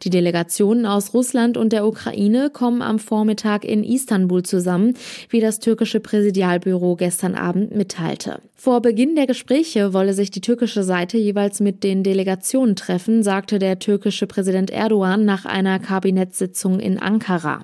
Die 0.02 0.10
Delegationen 0.10 0.86
aus 0.86 1.12
Russland 1.12 1.56
und 1.56 1.72
der 1.72 1.88
Ukraine 1.88 2.50
kommen 2.50 2.82
am 2.82 3.00
Vormittag 3.00 3.64
in 3.64 3.82
Istanbul 3.82 4.44
zusammen, 4.44 4.94
wie 5.28 5.40
das 5.40 5.58
türkische 5.58 5.98
Präsidialbüro 5.98 6.94
gestern 6.94 7.34
Abend 7.34 7.74
mitteilte. 7.74 8.40
Vor 8.64 8.80
Beginn 8.80 9.14
der 9.14 9.26
Gespräche 9.26 9.92
wolle 9.92 10.14
sich 10.14 10.30
die 10.30 10.40
türkische 10.40 10.84
Seite 10.84 11.18
jeweils 11.18 11.60
mit 11.60 11.84
den 11.84 12.02
Delegationen 12.02 12.76
treffen, 12.76 13.22
sagte 13.22 13.58
der 13.58 13.78
türkische 13.78 14.26
Präsident 14.26 14.70
Erdogan 14.70 15.26
nach 15.26 15.44
einer 15.44 15.78
Kabinettssitzung 15.80 16.80
in 16.80 16.98
Ankara. 16.98 17.60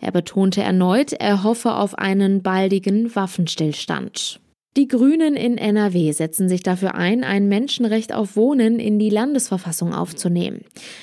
Er 0.00 0.10
betonte 0.10 0.62
erneut, 0.62 1.12
er 1.12 1.44
hoffe 1.50 1.74
auf 1.74 1.98
einen 1.98 2.42
baldigen 2.42 3.12
Waffenstillstand. 3.16 4.38
Die 4.76 4.86
Grünen 4.86 5.34
in 5.34 5.58
NRW 5.58 6.12
setzen 6.12 6.48
sich 6.48 6.62
dafür 6.62 6.94
ein, 6.94 7.24
ein 7.24 7.48
Menschenrecht 7.48 8.14
auf 8.14 8.36
Wohnen 8.36 8.78
in 8.78 9.00
die 9.00 9.10
Landesverfassung 9.10 9.92
aufzunehmen. 9.92 10.60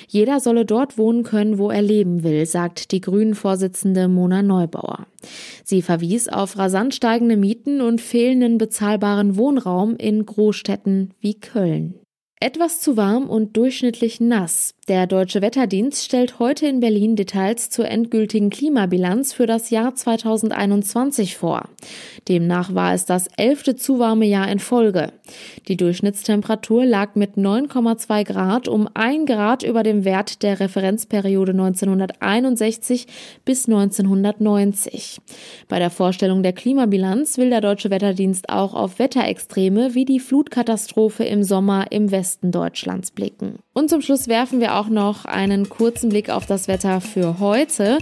Jeder 0.08 0.40
solle 0.40 0.64
dort 0.64 0.96
wohnen 0.96 1.22
können, 1.22 1.58
wo 1.58 1.70
er 1.70 1.82
leben 1.82 2.22
will, 2.22 2.46
sagt 2.46 2.92
die 2.92 3.02
Grünen-Vorsitzende 3.02 4.08
Mona 4.08 4.40
Neubauer. 4.40 5.06
Sie 5.64 5.82
verwies 5.82 6.28
auf 6.28 6.56
rasant 6.56 6.94
steigende 6.94 7.36
Mieten 7.36 7.82
und 7.82 8.00
fehlenden 8.00 8.56
bezahlbaren 8.56 9.36
Wohnraum 9.36 9.96
in 9.96 10.24
Großstädten 10.24 11.12
wie 11.20 11.38
Köln. 11.38 12.00
Etwas 12.40 12.80
zu 12.80 12.96
warm 12.96 13.28
und 13.28 13.56
durchschnittlich 13.56 14.20
nass. 14.20 14.74
Der 14.86 15.06
Deutsche 15.06 15.42
Wetterdienst 15.42 16.04
stellt 16.04 16.38
heute 16.38 16.66
in 16.66 16.80
Berlin 16.80 17.14
Details 17.14 17.68
zur 17.68 17.88
endgültigen 17.88 18.48
Klimabilanz 18.48 19.34
für 19.34 19.46
das 19.46 19.68
Jahr 19.68 19.94
2021 19.94 21.36
vor. 21.36 21.68
Demnach 22.28 22.74
war 22.74 22.94
es 22.94 23.04
das 23.04 23.26
elfte 23.36 23.76
zu 23.76 23.98
warme 23.98 24.24
Jahr 24.24 24.48
in 24.50 24.60
Folge. 24.60 25.12
Die 25.66 25.76
Durchschnittstemperatur 25.76 26.86
lag 26.86 27.16
mit 27.16 27.36
9,2 27.36 28.24
Grad 28.24 28.68
um 28.68 28.88
ein 28.94 29.26
Grad 29.26 29.62
über 29.62 29.82
dem 29.82 30.06
Wert 30.06 30.42
der 30.42 30.58
Referenzperiode 30.58 31.52
1961 31.52 33.08
bis 33.44 33.66
1990. 33.66 35.18
Bei 35.68 35.78
der 35.78 35.90
Vorstellung 35.90 36.42
der 36.42 36.54
Klimabilanz 36.54 37.36
will 37.36 37.50
der 37.50 37.60
Deutsche 37.60 37.90
Wetterdienst 37.90 38.48
auch 38.48 38.72
auf 38.72 38.98
Wetterextreme 38.98 39.94
wie 39.94 40.06
die 40.06 40.20
Flutkatastrophe 40.20 41.24
im 41.24 41.42
Sommer 41.42 41.88
im 41.90 42.10
Westen 42.28 42.52
Deutschlands 42.52 43.10
blicken. 43.10 43.60
Und 43.72 43.88
zum 43.88 44.02
Schluss 44.02 44.28
werfen 44.28 44.60
wir 44.60 44.76
auch 44.76 44.88
noch 44.88 45.24
einen 45.24 45.70
kurzen 45.70 46.10
Blick 46.10 46.28
auf 46.28 46.44
das 46.44 46.68
Wetter 46.68 47.00
für 47.00 47.38
heute. 47.38 48.00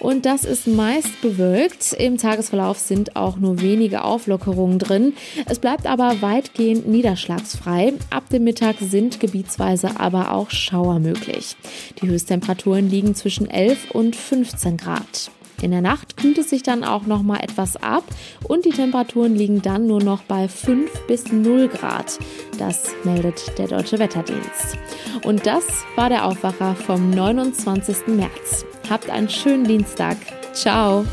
Und 0.00 0.24
das 0.24 0.46
ist 0.46 0.66
meist 0.66 1.20
bewölkt. 1.20 1.92
Im 1.92 2.16
Tagesverlauf 2.16 2.78
sind 2.78 3.16
auch 3.16 3.36
nur 3.36 3.60
wenige 3.60 4.02
Auflockerungen 4.02 4.78
drin. 4.78 5.12
Es 5.44 5.58
bleibt 5.58 5.86
aber 5.86 6.22
weitgehend 6.22 6.88
niederschlagsfrei. 6.88 7.92
Ab 8.08 8.30
dem 8.30 8.44
Mittag 8.44 8.76
sind 8.80 9.20
gebietsweise 9.20 10.00
aber 10.00 10.32
auch 10.32 10.48
Schauer 10.48 10.98
möglich. 10.98 11.54
Die 12.00 12.08
Höchsttemperaturen 12.08 12.88
liegen 12.88 13.14
zwischen 13.14 13.50
11 13.50 13.90
und 13.90 14.16
15 14.16 14.78
Grad. 14.78 15.30
In 15.62 15.70
der 15.70 15.80
Nacht 15.80 16.16
kühlt 16.16 16.38
es 16.38 16.50
sich 16.50 16.62
dann 16.62 16.84
auch 16.84 17.06
noch 17.06 17.22
mal 17.22 17.40
etwas 17.40 17.76
ab 17.76 18.04
und 18.44 18.64
die 18.64 18.70
Temperaturen 18.70 19.34
liegen 19.34 19.62
dann 19.62 19.86
nur 19.86 20.02
noch 20.02 20.22
bei 20.22 20.48
5 20.48 21.06
bis 21.06 21.32
0 21.32 21.68
Grad. 21.68 22.18
Das 22.58 22.94
meldet 23.04 23.58
der 23.58 23.68
Deutsche 23.68 23.98
Wetterdienst. 23.98 24.76
Und 25.24 25.46
das 25.46 25.64
war 25.94 26.08
der 26.08 26.26
Aufwacher 26.26 26.74
vom 26.74 27.10
29. 27.10 28.08
März. 28.08 28.66
Habt 28.90 29.10
einen 29.10 29.28
schönen 29.28 29.64
Dienstag. 29.64 30.16
Ciao. 30.52 31.04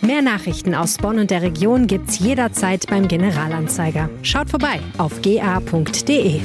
Mehr 0.00 0.22
Nachrichten 0.22 0.74
aus 0.74 0.96
Bonn 0.96 1.18
und 1.18 1.30
der 1.30 1.42
Region 1.42 1.86
gibt's 1.86 2.18
jederzeit 2.18 2.86
beim 2.88 3.08
Generalanzeiger. 3.08 4.10
Schaut 4.22 4.50
vorbei 4.50 4.80
auf 4.98 5.22
ga.de. 5.22 6.40